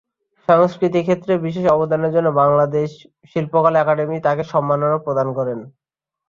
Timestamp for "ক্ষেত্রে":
1.03-1.33